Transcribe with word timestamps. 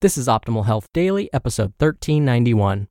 This 0.00 0.16
is 0.16 0.28
Optimal 0.28 0.66
Health 0.66 0.88
Daily, 0.92 1.32
episode 1.32 1.72
1391 1.78 2.88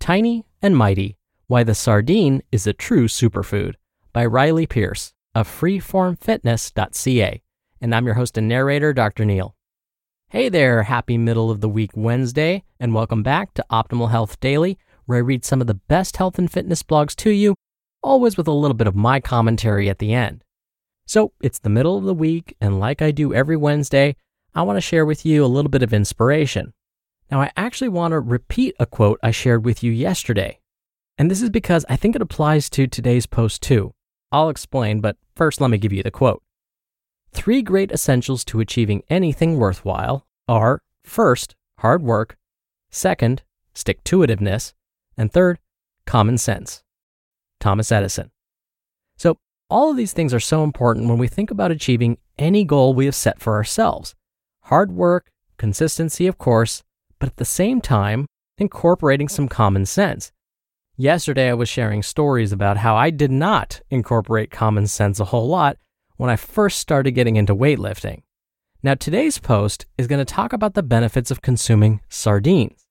Tiny 0.00 0.44
and 0.60 0.76
Mighty 0.76 1.16
Why 1.46 1.62
the 1.62 1.74
Sardine 1.74 2.42
is 2.52 2.66
a 2.66 2.72
True 2.72 3.06
Superfood 3.08 3.74
by 4.12 4.26
Riley 4.26 4.66
Pearce 4.66 5.14
of 5.34 5.48
freeformfitness.ca. 5.48 7.42
And 7.80 7.94
I'm 7.94 8.06
your 8.06 8.14
host 8.16 8.36
and 8.36 8.48
narrator, 8.48 8.92
Dr. 8.92 9.24
Neal. 9.24 9.54
Hey 10.28 10.48
there, 10.48 10.82
happy 10.82 11.16
middle 11.16 11.50
of 11.50 11.60
the 11.60 11.68
week 11.68 11.92
Wednesday, 11.94 12.64
and 12.80 12.92
welcome 12.94 13.22
back 13.22 13.54
to 13.54 13.64
Optimal 13.70 14.10
Health 14.10 14.40
Daily, 14.40 14.78
where 15.04 15.18
I 15.18 15.20
read 15.20 15.44
some 15.44 15.60
of 15.60 15.68
the 15.68 15.74
best 15.74 16.16
health 16.16 16.38
and 16.38 16.50
fitness 16.50 16.82
blogs 16.82 17.14
to 17.16 17.30
you, 17.30 17.54
always 18.02 18.36
with 18.36 18.48
a 18.48 18.52
little 18.52 18.74
bit 18.74 18.88
of 18.88 18.96
my 18.96 19.20
commentary 19.20 19.88
at 19.88 20.00
the 20.00 20.12
end. 20.12 20.42
So 21.06 21.32
it's 21.40 21.60
the 21.60 21.70
middle 21.70 21.96
of 21.96 22.04
the 22.04 22.14
week, 22.14 22.56
and 22.60 22.80
like 22.80 23.00
I 23.00 23.12
do 23.12 23.32
every 23.32 23.56
Wednesday, 23.56 24.16
I 24.56 24.62
want 24.62 24.78
to 24.78 24.80
share 24.80 25.04
with 25.04 25.26
you 25.26 25.44
a 25.44 25.46
little 25.46 25.70
bit 25.70 25.82
of 25.82 25.92
inspiration. 25.92 26.72
Now, 27.30 27.42
I 27.42 27.50
actually 27.58 27.90
want 27.90 28.12
to 28.12 28.20
repeat 28.20 28.74
a 28.80 28.86
quote 28.86 29.20
I 29.22 29.30
shared 29.30 29.66
with 29.66 29.82
you 29.82 29.92
yesterday. 29.92 30.60
And 31.18 31.30
this 31.30 31.42
is 31.42 31.50
because 31.50 31.84
I 31.90 31.96
think 31.96 32.16
it 32.16 32.22
applies 32.22 32.70
to 32.70 32.86
today's 32.86 33.26
post 33.26 33.60
too. 33.60 33.92
I'll 34.32 34.48
explain, 34.48 35.02
but 35.02 35.18
first 35.34 35.60
let 35.60 35.70
me 35.70 35.76
give 35.76 35.92
you 35.92 36.02
the 36.02 36.10
quote. 36.10 36.42
Three 37.32 37.60
great 37.60 37.92
essentials 37.92 38.46
to 38.46 38.60
achieving 38.60 39.02
anything 39.10 39.58
worthwhile 39.58 40.26
are 40.48 40.80
first, 41.04 41.54
hard 41.80 42.02
work, 42.02 42.38
second, 42.90 43.42
stick 43.74 44.02
to 44.04 44.20
itiveness, 44.20 44.72
and 45.18 45.30
third, 45.30 45.58
common 46.06 46.38
sense. 46.38 46.82
Thomas 47.60 47.92
Edison. 47.92 48.30
So, 49.18 49.36
all 49.68 49.90
of 49.90 49.98
these 49.98 50.14
things 50.14 50.32
are 50.32 50.40
so 50.40 50.64
important 50.64 51.10
when 51.10 51.18
we 51.18 51.28
think 51.28 51.50
about 51.50 51.70
achieving 51.70 52.16
any 52.38 52.64
goal 52.64 52.94
we 52.94 53.04
have 53.04 53.14
set 53.14 53.38
for 53.38 53.54
ourselves 53.54 54.14
hard 54.66 54.90
work, 54.90 55.30
consistency, 55.58 56.26
of 56.26 56.38
course, 56.38 56.82
but 57.18 57.28
at 57.28 57.36
the 57.36 57.44
same 57.44 57.80
time, 57.80 58.26
incorporating 58.58 59.28
some 59.28 59.48
common 59.48 59.86
sense. 59.86 60.32
Yesterday, 60.96 61.50
I 61.50 61.54
was 61.54 61.68
sharing 61.68 62.02
stories 62.02 62.52
about 62.52 62.78
how 62.78 62.96
I 62.96 63.10
did 63.10 63.30
not 63.30 63.80
incorporate 63.90 64.50
common 64.50 64.86
sense 64.86 65.20
a 65.20 65.26
whole 65.26 65.46
lot 65.46 65.76
when 66.16 66.30
I 66.30 66.36
first 66.36 66.78
started 66.78 67.12
getting 67.12 67.36
into 67.36 67.54
weightlifting. 67.54 68.22
Now, 68.82 68.94
today's 68.94 69.38
post 69.38 69.86
is 69.98 70.06
going 70.06 70.24
to 70.24 70.34
talk 70.34 70.52
about 70.52 70.74
the 70.74 70.82
benefits 70.82 71.30
of 71.30 71.42
consuming 71.42 72.00
sardines. 72.08 72.86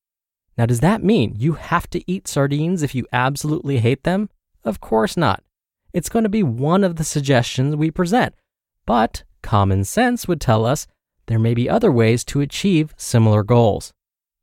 Now, 0.58 0.66
does 0.66 0.80
that 0.80 1.04
mean 1.04 1.36
you 1.38 1.54
have 1.54 1.90
to 1.90 2.10
eat 2.10 2.28
sardines 2.28 2.84
if 2.84 2.96
you 2.96 3.06
absolutely 3.12 3.80
hate 3.80 4.04
them? 4.04 4.30
Of 4.64 4.80
course 4.80 5.18
not. 5.18 5.44
It's 5.92 6.10
going 6.10 6.24
to 6.24 6.30
be 6.30 6.44
one 6.44 6.84
of 6.84 6.96
the 6.96 7.04
suggestions 7.04 7.76
we 7.76 7.92
present, 7.92 8.34
but 8.86 9.24
common 9.42 9.84
sense 9.84 10.28
would 10.28 10.40
tell 10.40 10.66
us 10.66 10.88
there 11.28 11.40
may 11.40 11.54
be 11.54 11.70
other 11.70 11.92
ways 11.92 12.24
to 12.26 12.42
achieve 12.42 12.94
similar 12.98 13.44
goals. 13.44 13.94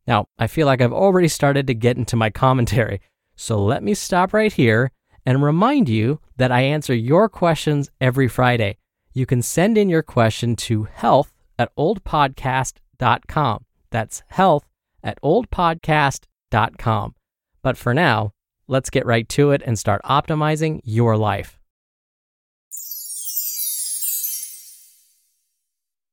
Now, 0.07 0.27
I 0.39 0.47
feel 0.47 0.67
like 0.67 0.81
I've 0.81 0.93
already 0.93 1.29
started 1.29 1.67
to 1.67 1.75
get 1.75 1.97
into 1.97 2.17
my 2.17 2.31
commentary, 2.31 3.01
so 3.37 3.63
let 3.63 3.83
me 3.83 3.95
stop 3.95 4.33
right 4.33 4.53
here 4.53 4.91
and 5.25 5.43
remind 5.43 5.89
you 5.89 6.21
that 6.37 6.53
I 6.53 6.63
answer 6.63 6.95
your 6.95 7.29
questions 7.29 7.91
every 8.01 8.29
Friday. 8.29 8.79
You 9.13 9.27
can 9.27 9.43
send 9.43 9.79
in 9.79 9.89
your 9.89 10.03
question 10.03 10.57
to 10.57 10.85
health 10.85 11.33
at 11.59 11.75
oldpodcast.com. 11.77 13.65
That's 13.91 14.23
health 14.29 14.67
at 15.03 15.21
oldpodcast.com. 15.23 17.15
But 17.63 17.77
for 17.77 17.95
now, 17.95 18.33
let's 18.67 18.91
get 18.91 19.07
right 19.07 19.29
to 19.31 19.53
it 19.53 19.63
and 19.65 19.79
start 19.79 20.03
optimizing 20.03 20.81
your 20.83 21.17
life. 21.17 21.62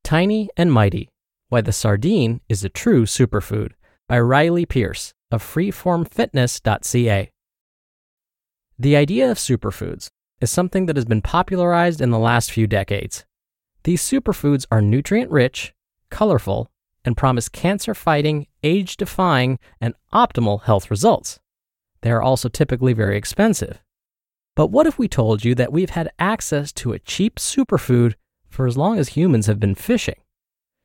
Tiny 0.09 0.49
and 0.57 0.73
Mighty 0.73 1.07
Why 1.49 1.61
the 1.61 1.71
Sardine 1.71 2.41
is 2.49 2.63
a 2.63 2.69
True 2.69 3.05
Superfood 3.05 3.73
by 4.07 4.19
Riley 4.19 4.65
Pearce 4.65 5.13
of 5.29 5.43
freeformfitness.ca. 5.43 7.29
The 8.79 8.95
idea 8.95 9.29
of 9.29 9.37
superfoods 9.37 10.07
is 10.41 10.49
something 10.49 10.87
that 10.87 10.95
has 10.95 11.05
been 11.05 11.21
popularized 11.21 12.01
in 12.01 12.09
the 12.09 12.17
last 12.17 12.51
few 12.51 12.65
decades. 12.65 13.23
These 13.83 14.01
superfoods 14.01 14.65
are 14.71 14.81
nutrient 14.81 15.29
rich, 15.29 15.75
colorful, 16.09 16.71
and 17.05 17.15
promise 17.15 17.47
cancer 17.47 17.93
fighting, 17.93 18.47
age 18.63 18.97
defying, 18.97 19.59
and 19.79 19.93
optimal 20.11 20.63
health 20.63 20.89
results. 20.89 21.39
They 22.01 22.09
are 22.09 22.23
also 22.23 22.49
typically 22.49 22.93
very 22.93 23.15
expensive. 23.15 23.83
But 24.55 24.71
what 24.71 24.87
if 24.87 24.97
we 24.97 25.07
told 25.07 25.45
you 25.45 25.53
that 25.53 25.71
we've 25.71 25.91
had 25.91 26.09
access 26.17 26.71
to 26.71 26.93
a 26.93 26.99
cheap 26.99 27.35
superfood 27.35 28.15
for 28.49 28.67
as 28.67 28.77
long 28.77 28.99
as 28.99 29.09
humans 29.09 29.47
have 29.47 29.59
been 29.59 29.75
fishing. 29.75 30.19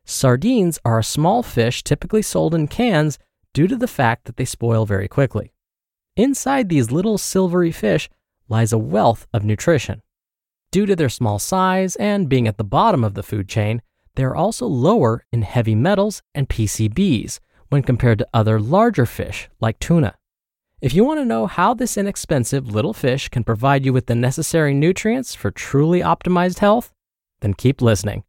Sardines 0.05 0.79
are 0.85 0.99
a 0.99 1.05
small 1.05 1.43
fish 1.43 1.83
typically 1.83 2.23
sold 2.23 2.55
in 2.55 2.69
cans 2.69 3.19
due 3.53 3.67
to 3.67 3.77
the 3.77 3.89
fact 3.89 4.27
that 4.27 4.37
they 4.37 4.45
spoil 4.45 4.85
very 4.85 5.09
quickly. 5.09 5.53
Inside 6.17 6.69
these 6.69 6.93
little 6.93 7.19
silvery 7.19 7.73
fish 7.73 8.09
lies 8.49 8.73
a 8.73 8.79
wealth 8.79 9.27
of 9.33 9.45
nutrition. 9.45 10.03
Due 10.71 10.87
to 10.87 10.95
their 10.95 11.09
small 11.09 11.39
size 11.39 11.97
and 11.97 12.29
being 12.29 12.47
at 12.47 12.59
the 12.59 12.65
bottom 12.65 13.03
of 13.03 13.15
the 13.15 13.23
food 13.23 13.49
chain, 13.49 13.81
they 14.17 14.25
are 14.25 14.37
also 14.37 14.67
lower 14.67 15.25
in 15.33 15.43
heavy 15.43 15.75
metals 15.75 16.23
and 16.35 16.49
PCBs 16.49 17.41
when 17.69 17.83
compared 17.83 18.19
to 18.19 18.29
other 18.35 18.61
larger 18.61 19.07
fish 19.07 19.49
like 19.61 19.79
tuna. 19.79 20.15
If 20.81 20.93
you 20.95 21.05
want 21.05 21.19
to 21.21 21.25
know 21.25 21.47
how 21.47 21.75
this 21.75 21.97
inexpensive 21.97 22.69
little 22.69 22.93
fish 22.93 23.29
can 23.29 23.43
provide 23.43 23.85
you 23.85 23.93
with 23.93 24.07
the 24.07 24.15
necessary 24.15 24.75
nutrients 24.75 25.35
for 25.35 25.51
truly 25.51 26.01
optimized 26.01 26.59
health, 26.59 26.93
then 27.41 27.55
keep 27.55 27.83
listening. 27.83 28.25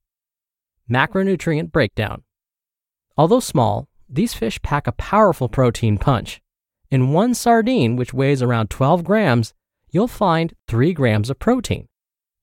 Macronutrient 0.89 1.71
breakdown. 1.71 2.23
Although 3.17 3.39
small, 3.39 3.87
these 4.09 4.33
fish 4.33 4.61
pack 4.61 4.87
a 4.87 4.91
powerful 4.91 5.49
protein 5.49 5.97
punch. 5.97 6.41
In 6.91 7.11
one 7.11 7.33
sardine, 7.33 7.95
which 7.95 8.13
weighs 8.13 8.41
around 8.41 8.69
12 8.69 9.03
grams, 9.03 9.53
you'll 9.89 10.07
find 10.07 10.53
3 10.67 10.93
grams 10.93 11.29
of 11.29 11.39
protein. 11.39 11.87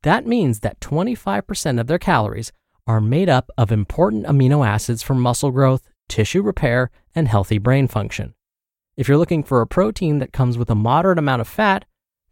That 0.02 0.26
means 0.26 0.60
that 0.60 0.80
25% 0.80 1.80
of 1.80 1.86
their 1.86 1.98
calories 1.98 2.52
are 2.86 3.00
made 3.00 3.28
up 3.28 3.50
of 3.56 3.70
important 3.70 4.26
amino 4.26 4.66
acids 4.66 5.02
for 5.02 5.14
muscle 5.14 5.52
growth, 5.52 5.88
tissue 6.08 6.42
repair, 6.42 6.90
and 7.14 7.28
healthy 7.28 7.58
brain 7.58 7.86
function. 7.86 8.34
If 8.96 9.08
you're 9.08 9.18
looking 9.18 9.44
for 9.44 9.60
a 9.60 9.66
protein 9.66 10.18
that 10.18 10.32
comes 10.32 10.58
with 10.58 10.68
a 10.70 10.74
moderate 10.74 11.18
amount 11.18 11.40
of 11.40 11.48
fat, 11.48 11.84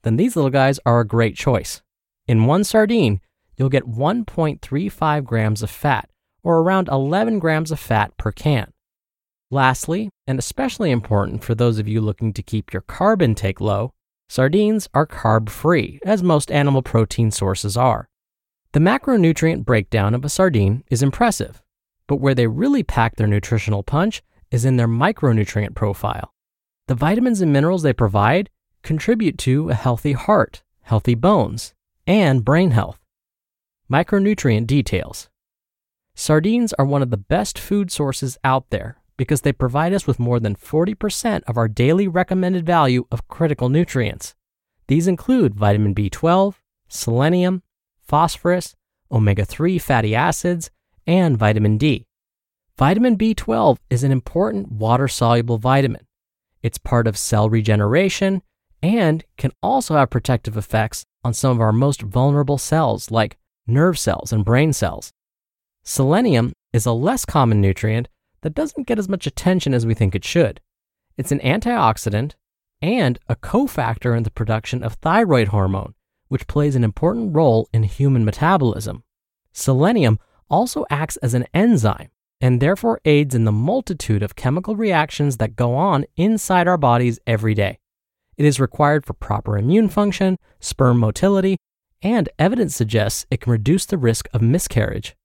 then 0.03 0.17
these 0.17 0.35
little 0.35 0.50
guys 0.50 0.81
are 0.85 1.00
a 1.00 1.06
great 1.06 1.37
choice. 1.37 1.82
In 2.27 2.47
one 2.47 2.65
sardine, 2.65 3.21
you'll 3.60 3.68
get 3.68 3.84
1.35 3.84 5.24
grams 5.24 5.62
of 5.62 5.68
fat, 5.68 6.08
or 6.42 6.60
around 6.60 6.88
11 6.88 7.38
grams 7.38 7.70
of 7.70 7.78
fat 7.78 8.16
per 8.16 8.32
can. 8.32 8.72
Lastly, 9.50 10.08
and 10.26 10.38
especially 10.38 10.90
important 10.90 11.44
for 11.44 11.54
those 11.54 11.78
of 11.78 11.86
you 11.86 12.00
looking 12.00 12.32
to 12.32 12.42
keep 12.42 12.72
your 12.72 12.80
carb 12.80 13.20
intake 13.20 13.60
low, 13.60 13.92
sardines 14.30 14.88
are 14.94 15.06
carb 15.06 15.50
free, 15.50 16.00
as 16.06 16.22
most 16.22 16.50
animal 16.50 16.80
protein 16.80 17.30
sources 17.30 17.76
are. 17.76 18.08
The 18.72 18.80
macronutrient 18.80 19.66
breakdown 19.66 20.14
of 20.14 20.24
a 20.24 20.30
sardine 20.30 20.82
is 20.88 21.02
impressive, 21.02 21.60
but 22.06 22.16
where 22.16 22.34
they 22.34 22.46
really 22.46 22.82
pack 22.82 23.16
their 23.16 23.26
nutritional 23.26 23.82
punch 23.82 24.22
is 24.50 24.64
in 24.64 24.78
their 24.78 24.88
micronutrient 24.88 25.74
profile. 25.74 26.32
The 26.88 26.94
vitamins 26.94 27.42
and 27.42 27.52
minerals 27.52 27.82
they 27.82 27.92
provide 27.92 28.48
contribute 28.82 29.36
to 29.38 29.68
a 29.68 29.74
healthy 29.74 30.12
heart, 30.12 30.62
healthy 30.80 31.14
bones, 31.14 31.74
and 32.06 32.42
brain 32.42 32.70
health. 32.70 33.00
Micronutrient 33.90 34.69
details 34.69 35.28
Sardines 36.14 36.72
are 36.75 36.84
one 36.84 37.02
of 37.02 37.10
the 37.10 37.16
best 37.16 37.58
food 37.58 37.90
sources 37.90 38.38
out 38.44 38.70
there 38.70 38.98
because 39.16 39.40
they 39.40 39.52
provide 39.52 39.92
us 39.92 40.06
with 40.06 40.20
more 40.20 40.38
than 40.38 40.54
40% 40.54 41.42
of 41.48 41.56
our 41.56 41.66
daily 41.66 42.06
recommended 42.06 42.64
value 42.64 43.04
of 43.10 43.26
critical 43.26 43.69
nutrients. 43.69 44.37
These 44.87 45.08
include 45.08 45.56
vitamin 45.56 45.92
B12, 45.92 46.54
selenium, 46.87 47.64
phosphorus, 48.00 48.76
omega 49.10 49.44
3 49.44 49.76
fatty 49.81 50.14
acids, 50.14 50.70
and 51.04 51.36
vitamin 51.36 51.76
D. 51.76 52.06
Vitamin 52.78 53.19
B12 53.19 53.78
is 53.90 54.04
an 54.04 54.12
important 54.12 54.70
water 54.70 55.08
soluble 55.08 55.58
vitamin. 55.58 56.06
It's 56.62 56.78
part 56.78 57.08
of 57.08 57.19
cell 57.19 57.50
regeneration 57.50 58.43
and 58.84 59.25
can 59.36 59.50
also 59.64 59.96
have 59.96 60.10
protective 60.10 60.56
effects 60.56 61.04
on 61.25 61.34
some 61.34 61.50
of 61.50 61.60
our 61.60 61.72
most 61.72 62.02
vulnerable 62.02 62.56
cells 62.56 63.10
like 63.10 63.36
nerve 63.72 63.99
cells 63.99 64.32
and 64.32 64.44
brain 64.44 64.72
cells. 64.72 65.12
Selenium 65.82 66.52
is 66.72 66.87
a 66.87 66.93
less 66.93 67.25
common 67.25 67.61
nutrient 67.61 68.08
that 68.43 68.55
doesn't 68.55 68.87
get 68.87 68.99
as 68.99 69.08
much 69.08 69.26
attention 69.26 69.75
as 69.75 69.87
we 69.87 69.94
think 69.94 70.14
it 70.14 70.25
should. 70.25 70.61
It's 71.17 71.32
an 71.32 71.40
antioxidant 71.40 72.32
and 72.82 73.19
a 73.28 73.37
cofactor 73.37 74.17
in 74.17 74.22
the 74.22 74.31
production 74.31 74.82
of 74.82 74.94
thyroid 74.94 75.49
hormone, 75.49 75.94
which 76.28 76.46
plays 76.46 76.76
an 76.76 76.84
important 76.84 77.34
role 77.34 77.69
in 77.72 77.82
human 77.82 78.25
metabolism. 78.25 79.02
Selenium 79.52 80.19
also 80.49 80.84
acts 80.90 81.17
as 81.19 81.34
an 81.34 81.46
enzyme 81.52 82.11
and 82.40 82.61
therefore 82.61 83.00
aids 83.05 83.34
in 83.34 83.44
the 83.44 83.52
multitude 83.52 84.22
of 84.22 84.34
chemical 84.34 84.75
reactions 84.75 85.37
that 85.37 85.56
go 85.56 85.75
on 85.75 86.06
inside 86.17 86.67
our 86.67 86.78
bodies 86.78 87.19
every 87.26 87.55
day. 87.55 87.78
It 88.37 88.46
is 88.46 88.58
required 88.58 89.05
for 89.05 89.12
proper 89.12 89.58
immune 89.58 89.90
function, 89.90 90.38
sperm 90.61 90.99
motility, 90.99 91.58
and 92.02 92.29
evidence 92.38 92.75
suggests 92.75 93.26
it 93.31 93.41
can 93.41 93.52
reduce 93.52 93.87
the 93.87 93.99
risk 93.99 94.29
of 94.32 94.43
miscarriage. 94.43 95.17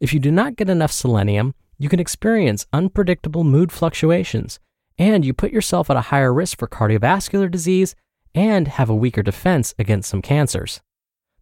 If 0.00 0.14
you 0.14 0.20
do 0.20 0.30
not 0.30 0.56
get 0.56 0.70
enough 0.70 0.92
selenium, 0.92 1.54
you 1.78 1.88
can 1.88 2.00
experience 2.00 2.66
unpredictable 2.72 3.44
mood 3.44 3.72
fluctuations, 3.72 4.60
and 4.98 5.24
you 5.24 5.32
put 5.32 5.52
yourself 5.52 5.90
at 5.90 5.96
a 5.96 6.02
higher 6.12 6.32
risk 6.32 6.58
for 6.58 6.68
cardiovascular 6.68 7.50
disease 7.50 7.94
and 8.34 8.68
have 8.68 8.90
a 8.90 8.94
weaker 8.94 9.22
defense 9.22 9.74
against 9.78 10.10
some 10.10 10.22
cancers. 10.22 10.80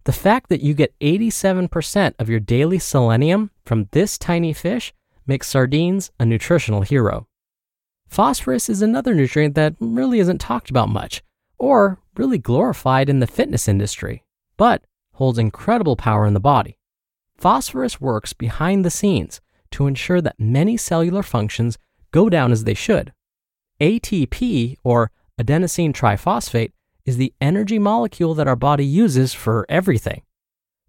The 0.04 0.12
fact 0.12 0.48
that 0.48 0.62
you 0.62 0.74
get 0.74 0.98
87% 1.00 2.14
of 2.18 2.30
your 2.30 2.40
daily 2.40 2.78
selenium 2.78 3.50
from 3.64 3.88
this 3.90 4.16
tiny 4.16 4.52
fish 4.52 4.94
makes 5.26 5.48
sardines 5.48 6.10
a 6.18 6.24
nutritional 6.24 6.82
hero. 6.82 7.26
Phosphorus 8.08 8.70
is 8.70 8.80
another 8.80 9.14
nutrient 9.14 9.54
that 9.54 9.74
really 9.80 10.18
isn't 10.18 10.40
talked 10.40 10.70
about 10.70 10.88
much 10.88 11.22
or 11.58 11.98
really 12.16 12.38
glorified 12.38 13.08
in 13.08 13.18
the 13.18 13.26
fitness 13.26 13.68
industry, 13.68 14.22
but 14.58 14.84
holds 15.14 15.38
incredible 15.38 15.96
power 15.96 16.26
in 16.26 16.34
the 16.34 16.40
body. 16.40 16.76
Phosphorus 17.38 17.98
works 18.00 18.34
behind 18.34 18.84
the 18.84 18.90
scenes 18.90 19.40
to 19.70 19.86
ensure 19.86 20.20
that 20.20 20.38
many 20.38 20.76
cellular 20.76 21.22
functions 21.22 21.78
go 22.10 22.28
down 22.28 22.52
as 22.52 22.64
they 22.64 22.74
should. 22.74 23.12
ATP, 23.80 24.76
or 24.84 25.10
adenosine 25.40 25.94
triphosphate, 25.94 26.72
is 27.06 27.16
the 27.16 27.32
energy 27.40 27.78
molecule 27.78 28.34
that 28.34 28.48
our 28.48 28.56
body 28.56 28.84
uses 28.84 29.32
for 29.32 29.64
everything. 29.68 30.22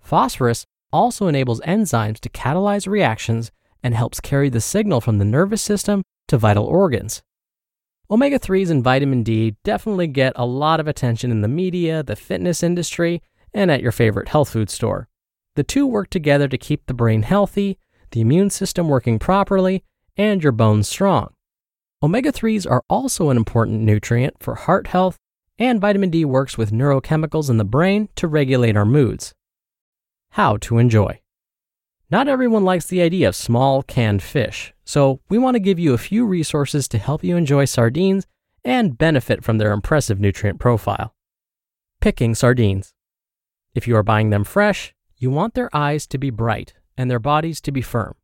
Phosphorus 0.02 0.66
also 0.92 1.28
enables 1.28 1.62
enzymes 1.62 2.20
to 2.20 2.30
catalyze 2.30 2.88
reactions 2.88 3.52
and 3.84 3.94
helps 3.94 4.20
carry 4.20 4.50
the 4.50 4.60
signal 4.60 5.02
from 5.02 5.18
the 5.18 5.26
nervous 5.26 5.62
system 5.62 6.04
to 6.28 6.38
vital 6.38 6.66
organs. 6.66 7.22
Omega 8.12 8.40
3s 8.40 8.72
and 8.72 8.84
vitamin 8.84 9.22
D 9.22 9.56
definitely 9.64 10.08
get 10.08 10.34
a 10.36 10.46
lot 10.46 10.80
of 10.80 10.88
attention 10.88 11.30
in 11.30 11.42
the 11.42 11.48
media, 11.48 12.02
the 12.02 12.16
fitness 12.16 12.64
industry, 12.64 13.22
and 13.54 13.72
at 13.72 13.82
your 13.82 13.92
favorite 13.92 14.30
health 14.30 14.50
food 14.50 14.70
store. 14.70 15.08
The 15.56 15.64
two 15.64 15.86
work 15.86 16.10
together 16.10 16.48
to 16.48 16.58
keep 16.58 16.86
the 16.86 16.94
brain 16.94 17.24
healthy, 17.24 17.78
the 18.12 18.22
immune 18.22 18.50
system 18.50 18.88
working 18.88 19.20
properly, 19.20 19.84
and 20.18 20.42
your 20.42 20.52
bones 20.52 20.88
strong. 20.88 21.34
Omega 22.02 22.32
3s 22.32 22.70
are 22.70 22.84
also 22.90 23.30
an 23.30 23.38
important 23.38 23.82
nutrient 23.82 24.36
for 24.40 24.56
heart 24.56 24.88
health, 24.88 25.18
and 25.58 25.82
vitamin 25.82 26.10
D 26.10 26.24
works 26.24 26.58
with 26.58 26.72
neurochemicals 26.72 27.50
in 27.50 27.58
the 27.58 27.66
brain 27.66 28.08
to 28.16 28.28
regulate 28.28 28.78
our 28.78 28.86
moods. 28.86 29.34
How 30.32 30.58
to 30.58 30.78
enjoy. 30.78 31.20
Not 32.12 32.28
everyone 32.28 32.64
likes 32.64 32.86
the 32.86 33.02
idea 33.02 33.28
of 33.28 33.36
small 33.36 33.84
canned 33.84 34.24
fish, 34.24 34.74
so 34.84 35.20
we 35.30 35.38
want 35.38 35.56
to 35.56 35.60
give 35.60 35.78
you 35.78 35.94
a 35.94 35.98
few 35.98 36.26
resources 36.26 36.88
to 36.88 36.98
help 36.98 37.24
you 37.24 37.36
enjoy 37.36 37.66
sardines 37.66 38.26
and 38.64 38.98
benefit 38.98 39.44
from 39.44 39.58
their 39.58 39.72
impressive 39.72 40.20
nutrient 40.20 40.60
profile. 40.60 41.14
Picking 42.02 42.34
sardines. 42.34 42.94
If 43.76 43.88
you 43.88 43.96
are 43.96 44.04
buying 44.04 44.30
them 44.30 44.44
fresh, 44.44 44.94
you 45.18 45.30
want 45.30 45.54
their 45.54 45.76
eyes 45.76 46.08
to 46.08 46.18
be 46.18 46.30
bright 46.30 46.74
and 46.98 47.10
their 47.10 47.20
bodies 47.20 47.62
to 47.62 47.72
be 47.72 47.82
firm. 47.82 48.16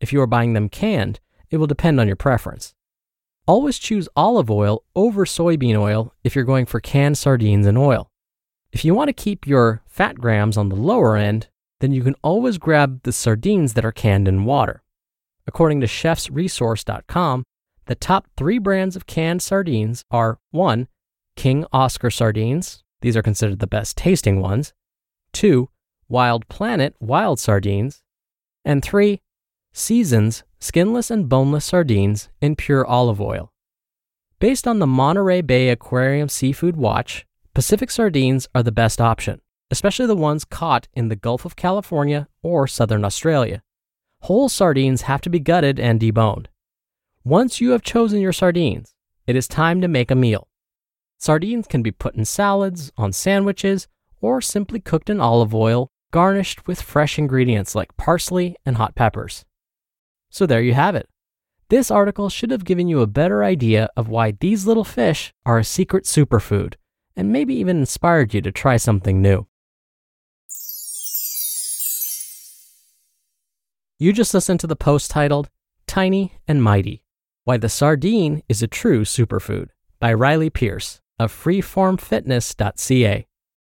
If 0.00 0.12
you 0.12 0.20
are 0.20 0.26
buying 0.26 0.52
them 0.52 0.68
canned, 0.68 1.20
it 1.50 1.56
will 1.56 1.66
depend 1.66 2.00
on 2.00 2.06
your 2.06 2.16
preference. 2.16 2.74
Always 3.46 3.78
choose 3.78 4.08
olive 4.14 4.50
oil 4.50 4.84
over 4.94 5.24
soybean 5.24 5.76
oil 5.76 6.14
if 6.22 6.34
you're 6.34 6.44
going 6.44 6.66
for 6.66 6.80
canned 6.80 7.18
sardines 7.18 7.66
in 7.66 7.76
oil. 7.76 8.10
If 8.72 8.84
you 8.84 8.94
want 8.94 9.08
to 9.08 9.12
keep 9.12 9.46
your 9.46 9.82
fat 9.86 10.20
grams 10.20 10.56
on 10.56 10.68
the 10.68 10.76
lower 10.76 11.16
end, 11.16 11.48
then 11.80 11.92
you 11.92 12.02
can 12.02 12.14
always 12.22 12.58
grab 12.58 13.02
the 13.02 13.12
sardines 13.12 13.74
that 13.74 13.84
are 13.84 13.92
canned 13.92 14.28
in 14.28 14.44
water. 14.44 14.82
According 15.46 15.80
to 15.80 15.86
chefsresource.com, 15.86 17.42
the 17.86 17.94
top 17.96 18.28
three 18.36 18.58
brands 18.58 18.94
of 18.94 19.06
canned 19.06 19.42
sardines 19.42 20.04
are 20.10 20.38
1. 20.52 20.86
King 21.34 21.64
Oscar 21.72 22.10
sardines, 22.10 22.84
these 23.00 23.16
are 23.16 23.22
considered 23.22 23.58
the 23.58 23.66
best 23.66 23.96
tasting 23.96 24.40
ones, 24.40 24.72
2. 25.32 25.68
Wild 26.08 26.48
Planet 26.48 26.94
wild 27.00 27.38
sardines, 27.38 28.02
and 28.64 28.82
three, 28.82 29.20
Seasons 29.72 30.42
skinless 30.58 31.10
and 31.10 31.28
boneless 31.28 31.64
sardines 31.64 32.28
in 32.40 32.56
pure 32.56 32.84
olive 32.84 33.20
oil. 33.20 33.52
Based 34.40 34.66
on 34.66 34.78
the 34.78 34.86
Monterey 34.86 35.40
Bay 35.42 35.68
Aquarium 35.68 36.28
Seafood 36.28 36.76
Watch, 36.76 37.26
Pacific 37.54 37.90
sardines 37.90 38.48
are 38.54 38.62
the 38.62 38.72
best 38.72 39.00
option, 39.00 39.40
especially 39.70 40.06
the 40.06 40.16
ones 40.16 40.44
caught 40.44 40.88
in 40.94 41.08
the 41.08 41.16
Gulf 41.16 41.44
of 41.44 41.56
California 41.56 42.28
or 42.42 42.66
Southern 42.66 43.04
Australia. 43.04 43.62
Whole 44.22 44.48
sardines 44.48 45.02
have 45.02 45.20
to 45.22 45.30
be 45.30 45.40
gutted 45.40 45.78
and 45.78 46.00
deboned. 46.00 46.46
Once 47.24 47.60
you 47.60 47.70
have 47.70 47.82
chosen 47.82 48.20
your 48.20 48.32
sardines, 48.32 48.94
it 49.26 49.36
is 49.36 49.46
time 49.46 49.80
to 49.80 49.88
make 49.88 50.10
a 50.10 50.16
meal. 50.16 50.48
Sardines 51.18 51.66
can 51.66 51.82
be 51.82 51.90
put 51.90 52.14
in 52.14 52.24
salads, 52.24 52.90
on 52.96 53.12
sandwiches, 53.12 53.88
or 54.20 54.40
simply 54.40 54.80
cooked 54.80 55.10
in 55.10 55.20
olive 55.20 55.54
oil 55.54 55.88
garnished 56.10 56.66
with 56.66 56.82
fresh 56.82 57.18
ingredients 57.18 57.74
like 57.74 57.96
parsley 57.96 58.56
and 58.66 58.76
hot 58.76 58.94
peppers. 58.94 59.44
So 60.30 60.46
there 60.46 60.62
you 60.62 60.74
have 60.74 60.94
it. 60.94 61.08
This 61.68 61.90
article 61.90 62.28
should 62.28 62.50
have 62.50 62.64
given 62.64 62.88
you 62.88 63.00
a 63.00 63.06
better 63.06 63.44
idea 63.44 63.88
of 63.96 64.08
why 64.08 64.32
these 64.32 64.66
little 64.66 64.84
fish 64.84 65.32
are 65.46 65.58
a 65.58 65.64
secret 65.64 66.04
superfood 66.04 66.74
and 67.16 67.30
maybe 67.32 67.54
even 67.54 67.78
inspired 67.78 68.34
you 68.34 68.40
to 68.42 68.50
try 68.50 68.76
something 68.76 69.22
new. 69.22 69.46
You 73.98 74.12
just 74.12 74.34
listened 74.34 74.60
to 74.60 74.66
the 74.66 74.76
post 74.76 75.10
titled 75.10 75.48
Tiny 75.86 76.32
and 76.48 76.62
Mighty 76.62 77.04
Why 77.44 77.56
the 77.56 77.68
Sardine 77.68 78.42
is 78.48 78.62
a 78.62 78.66
True 78.66 79.04
Superfood 79.04 79.68
by 80.00 80.12
Riley 80.12 80.50
Pearce 80.50 81.00
of 81.18 81.32
freeformfitness.ca. 81.32 83.26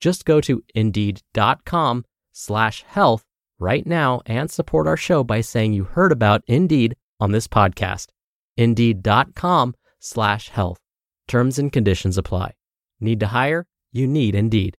Just 0.00 0.24
go 0.24 0.40
to 0.42 0.62
indeed.com 0.74 2.04
slash 2.32 2.84
health 2.86 3.24
right 3.58 3.86
now 3.86 4.20
and 4.26 4.50
support 4.50 4.86
our 4.86 4.96
show 4.96 5.24
by 5.24 5.40
saying 5.40 5.72
you 5.72 5.84
heard 5.84 6.12
about 6.12 6.42
Indeed 6.46 6.96
on 7.20 7.32
this 7.32 7.48
podcast. 7.48 8.08
Indeed.com 8.56 9.74
slash 9.98 10.50
health. 10.50 10.78
Terms 11.26 11.58
and 11.58 11.72
conditions 11.72 12.16
apply. 12.16 12.52
Need 13.00 13.20
to 13.20 13.26
hire? 13.28 13.66
You 13.92 14.06
need 14.06 14.34
Indeed. 14.34 14.76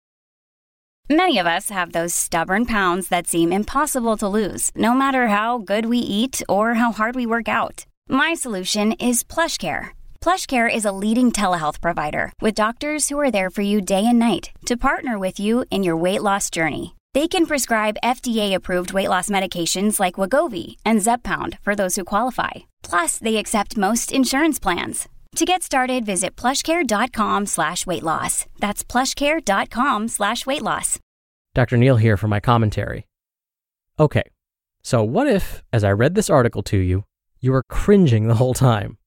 Many 1.09 1.39
of 1.39 1.47
us 1.47 1.69
have 1.71 1.91
those 1.91 2.13
stubborn 2.13 2.65
pounds 2.65 3.07
that 3.09 3.27
seem 3.27 3.51
impossible 3.51 4.15
to 4.17 4.27
lose, 4.27 4.71
no 4.75 4.93
matter 4.93 5.27
how 5.27 5.57
good 5.57 5.88
we 5.88 5.97
eat 5.97 6.43
or 6.47 6.75
how 6.75 6.91
hard 6.91 7.15
we 7.15 7.25
work 7.25 7.47
out. 7.49 7.88
My 8.07 8.35
solution 8.35 8.91
is 8.93 9.23
PlushCare. 9.23 9.89
PlushCare 10.21 10.73
is 10.73 10.85
a 10.85 10.91
leading 10.91 11.31
telehealth 11.31 11.79
provider 11.81 12.31
with 12.41 12.53
doctors 12.53 13.09
who 13.09 13.17
are 13.19 13.31
there 13.31 13.49
for 13.49 13.61
you 13.61 13.81
day 13.81 14.05
and 14.05 14.19
night 14.19 14.51
to 14.65 14.77
partner 14.77 15.17
with 15.17 15.39
you 15.39 15.65
in 15.71 15.81
your 15.81 15.97
weight 15.97 16.21
loss 16.21 16.49
journey. 16.49 16.95
They 17.13 17.27
can 17.27 17.47
prescribe 17.47 17.97
FDA-approved 18.03 18.93
weight 18.93 19.07
loss 19.07 19.29
medications 19.29 19.99
like 19.99 20.15
Wegovy 20.15 20.75
and 20.85 20.99
Zepbound 20.99 21.57
for 21.61 21.73
those 21.75 21.95
who 21.95 22.03
qualify. 22.03 22.51
Plus, 22.83 23.17
they 23.17 23.38
accept 23.38 23.77
most 23.77 24.11
insurance 24.11 24.59
plans. 24.59 25.09
To 25.38 25.45
get 25.45 25.63
started, 25.63 26.05
visit 26.05 26.35
plushcare.com 26.35 27.45
slash 27.47 27.88
weight 27.88 28.03
loss. 28.03 28.45
That's 28.59 28.83
plushcare.com 28.83 30.07
slash 30.07 30.45
weight 30.45 30.61
loss. 30.61 30.99
Dr. 31.55 31.77
Neal 31.77 31.97
here 31.97 32.17
for 32.17 32.27
my 32.27 32.39
commentary. 32.39 33.07
Okay, 33.99 34.23
so 34.83 35.03
what 35.03 35.27
if, 35.27 35.63
as 35.73 35.83
I 35.83 35.91
read 35.91 36.15
this 36.15 36.29
article 36.29 36.63
to 36.63 36.77
you, 36.77 37.05
you 37.39 37.51
were 37.51 37.63
cringing 37.63 38.27
the 38.27 38.35
whole 38.35 38.53
time? 38.53 38.99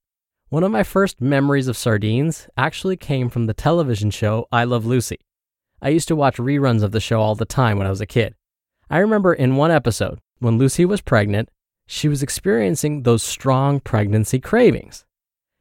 One 0.52 0.64
of 0.64 0.70
my 0.70 0.82
first 0.82 1.18
memories 1.18 1.66
of 1.66 1.78
sardines 1.78 2.46
actually 2.58 2.98
came 2.98 3.30
from 3.30 3.46
the 3.46 3.54
television 3.54 4.10
show 4.10 4.48
I 4.52 4.64
Love 4.64 4.84
Lucy. 4.84 5.18
I 5.80 5.88
used 5.88 6.08
to 6.08 6.14
watch 6.14 6.36
reruns 6.36 6.82
of 6.82 6.92
the 6.92 7.00
show 7.00 7.22
all 7.22 7.34
the 7.34 7.46
time 7.46 7.78
when 7.78 7.86
I 7.86 7.90
was 7.90 8.02
a 8.02 8.06
kid. 8.06 8.34
I 8.90 8.98
remember 8.98 9.32
in 9.32 9.56
one 9.56 9.70
episode, 9.70 10.18
when 10.40 10.58
Lucy 10.58 10.84
was 10.84 11.00
pregnant, 11.00 11.48
she 11.86 12.06
was 12.06 12.22
experiencing 12.22 13.04
those 13.04 13.22
strong 13.22 13.80
pregnancy 13.80 14.38
cravings. 14.40 15.06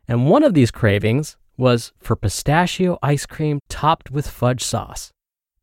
And 0.09 0.29
one 0.29 0.43
of 0.43 0.55
these 0.55 0.71
cravings 0.71 1.37
was 1.55 1.93
for 1.97 2.17
pistachio 2.17 2.99
ice 3.01 3.25
cream 3.25 3.61
topped 3.69 4.11
with 4.11 4.27
fudge 4.27 4.61
sauce. 4.61 5.13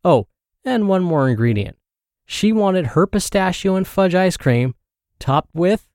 Oh, 0.02 0.26
and 0.64 0.88
one 0.88 1.02
more 1.02 1.28
ingredient. 1.28 1.76
She 2.24 2.50
wanted 2.50 2.86
her 2.86 3.06
pistachio 3.06 3.76
and 3.76 3.86
fudge 3.86 4.14
ice 4.14 4.38
cream 4.38 4.74
topped 5.18 5.54
with 5.54 5.86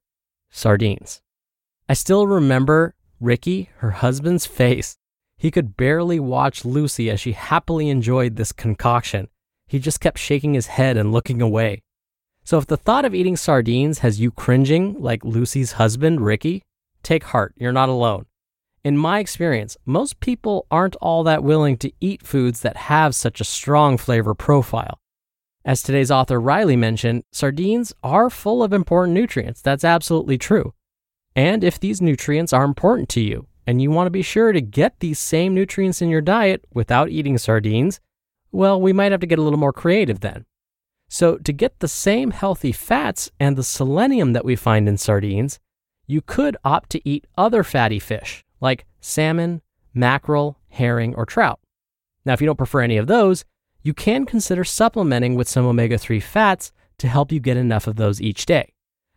sardines. 0.52 1.24
I 1.90 1.96
still 1.96 2.28
remember 2.28 2.94
Ricky, 3.24 3.70
her 3.78 3.92
husband's 3.92 4.46
face. 4.46 4.98
He 5.38 5.50
could 5.50 5.78
barely 5.78 6.20
watch 6.20 6.66
Lucy 6.66 7.10
as 7.10 7.20
she 7.20 7.32
happily 7.32 7.90
enjoyed 7.90 8.36
this 8.36 8.52
concoction. 8.52 9.30
He 9.68 9.80
just 9.80 10.00
kept 10.00 10.20
shaking 10.20 10.54
his 10.54 10.68
head 10.68 10.98
and 10.98 11.12
looking 11.12 11.42
away. 11.42 11.82
So 12.44 12.58
if 12.58 12.68
the 12.68 12.78
thought 12.78 13.06
of 13.06 13.16
eating 13.16 13.38
sardines 13.38 14.00
has 14.00 14.20
you 14.20 14.30
cringing 14.30 15.02
like 15.02 15.24
Lucy's 15.24 15.74
husband, 15.74 16.22
Ricky, 16.22 16.62
take 17.02 17.24
heart, 17.24 17.54
you're 17.58 17.72
not 17.72 17.90
alone. 17.90 18.26
In 18.84 18.98
my 18.98 19.20
experience, 19.20 19.78
most 19.86 20.20
people 20.20 20.68
aren't 20.70 20.98
all 20.98 21.24
that 21.24 21.44
willing 21.44 21.78
to 21.78 21.92
eat 22.02 22.22
foods 22.22 22.60
that 22.62 22.76
have 22.76 23.16
such 23.16 23.40
a 23.40 23.46
strong 23.46 23.98
flavor 23.98 24.36
profile. 24.36 25.00
As 25.64 25.82
today's 25.82 26.12
author 26.12 26.42
Riley 26.42 26.76
mentioned, 26.76 27.24
sardines 27.32 27.94
are 28.04 28.30
full 28.30 28.62
of 28.62 28.74
important 28.74 29.14
nutrients. 29.14 29.62
That's 29.62 29.86
absolutely 29.86 30.38
true. 30.38 30.74
And 31.36 31.64
if 31.64 31.80
these 31.80 32.02
nutrients 32.02 32.54
are 32.54 32.64
important 32.64 33.10
to 33.10 33.22
you 33.22 33.48
and 33.66 33.82
you 33.82 33.90
want 33.92 34.08
to 34.08 34.12
be 34.12 34.22
sure 34.22 34.52
to 34.52 34.62
get 34.62 35.00
these 35.00 35.20
same 35.20 35.54
nutrients 35.54 36.02
in 36.02 36.10
your 36.10 36.22
diet 36.22 36.66
without 36.74 37.10
eating 37.10 37.38
sardines, 37.38 38.00
well, 38.52 38.80
we 38.80 38.94
might 38.94 39.12
have 39.12 39.22
to 39.22 39.28
get 39.28 39.40
a 39.40 39.42
little 39.42 39.60
more 39.60 39.74
creative 39.74 40.20
then. 40.20 40.46
So, 41.10 41.38
to 41.38 41.54
get 41.54 41.80
the 41.80 41.88
same 41.88 42.32
healthy 42.32 42.72
fats 42.72 43.30
and 43.40 43.56
the 43.56 43.64
selenium 43.64 44.34
that 44.34 44.46
we 44.46 44.56
find 44.56 44.88
in 44.88 44.98
sardines, 44.98 45.60
you 46.08 46.22
could 46.22 46.58
opt 46.64 46.90
to 46.92 47.08
eat 47.08 47.28
other 47.38 47.64
fatty 47.64 48.00
fish 48.00 48.44
like 48.62 48.86
salmon, 49.02 49.62
mackerel, 49.94 50.58
herring, 50.70 51.14
or 51.16 51.26
trout. 51.26 51.60
Now, 52.26 52.34
if 52.34 52.42
you 52.42 52.48
don't 52.48 52.58
prefer 52.58 52.82
any 52.82 52.98
of 52.98 53.08
those, 53.08 53.46
you 53.82 53.94
can 53.94 54.26
consider 54.26 54.64
supplementing 54.64 55.36
with 55.36 55.50
some 55.50 55.66
omega 55.66 55.98
3 55.98 56.20
fats 56.20 56.72
to 57.00 57.08
help 57.08 57.32
you 57.32 57.40
get 57.40 57.58
enough 57.58 57.86
of 57.86 57.98
those 57.98 58.22
each 58.22 58.46
day. 58.46 58.74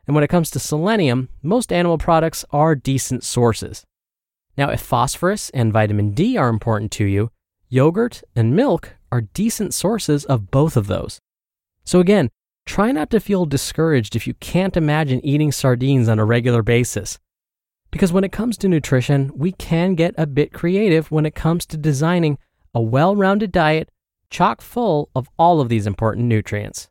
And 0.07 0.15
when 0.15 0.25
it 0.25 0.29
comes 0.29 0.51
to 0.51 0.59
selenium, 0.59 1.29
most 1.43 1.73
animal 1.73 1.99
products 1.99 2.45
are 2.51 2.75
decent 2.75 3.25
sources. 3.25 3.85
Now, 4.57 4.71
if 4.71 4.81
phosphorus 4.81 5.51
and 5.51 5.73
vitamin 5.73 6.13
D 6.13 6.37
are 6.37 6.49
important 6.49 6.93
to 6.93 7.05
you, 7.05 7.31
yogurt 7.69 8.23
and 8.35 8.55
milk 8.55 8.95
are 9.11 9.21
decent 9.21 9.75
sources 9.75 10.25
of 10.25 10.51
both 10.51 10.77
of 10.77 10.87
those. 10.87 11.21
So, 11.85 12.01
again, 12.01 12.31
try 12.65 12.93
not 12.93 13.11
to 13.11 13.21
feel 13.21 13.47
discouraged 13.47 14.17
if 14.17 14.27
you 14.27 14.35
can't 14.35 14.77
imagine 14.77 15.25
eating 15.25 15.53
sardines 15.53 16.09
on 16.09 16.19
a 16.19 16.25
regular 16.25 16.63
basis. 16.63 17.19
Because 17.91 18.13
when 18.13 18.25
it 18.25 18.33
comes 18.33 18.57
to 18.59 18.69
nutrition, 18.69 19.31
we 19.35 19.53
can 19.53 19.95
get 19.95 20.15
a 20.19 20.27
bit 20.27 20.53
creative 20.53 21.11
when 21.11 21.27
it 21.27 21.35
comes 21.35 21.67
to 21.67 21.77
designing 21.77 22.39
a 22.75 22.81
well 22.81 23.17
rounded 23.17 23.53
diet 23.53 23.91
chock 24.31 24.61
full 24.61 25.09
of 25.15 25.29
all 25.39 25.61
of 25.61 25.69
these 25.69 25.87
important 25.87 26.27
nutrients. 26.27 26.89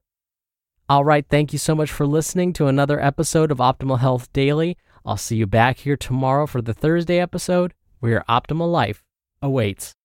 All 0.88 1.04
right, 1.04 1.26
thank 1.28 1.52
you 1.52 1.58
so 1.58 1.74
much 1.74 1.92
for 1.92 2.06
listening 2.06 2.54
to 2.54 2.68
another 2.68 3.02
episode 3.02 3.50
of 3.52 3.58
Optimal 3.58 4.00
Health 4.00 4.32
Daily. 4.34 4.78
I'll 5.04 5.18
see 5.18 5.36
you 5.36 5.48
back 5.48 5.78
here 5.78 5.98
tomorrow 5.98 6.46
for 6.46 6.62
the 6.62 6.76
Thursday 6.76 7.20
episode 7.20 7.74
where 8.00 8.12
your 8.12 8.24
optimal 8.30 8.72
life 8.72 9.04
awaits. 9.42 9.94